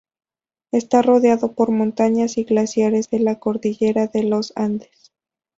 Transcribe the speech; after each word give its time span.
Está 0.71 1.03
rodeado 1.03 1.53
por 1.53 1.69
montañas 1.69 2.39
y 2.39 2.43
glaciares 2.43 3.11
de 3.11 3.19
la 3.19 3.37
cordillera 3.37 4.07
de 4.07 4.23
los 4.23 4.51
Andes. 4.55 5.13